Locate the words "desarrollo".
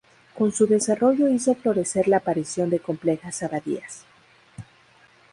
0.65-1.27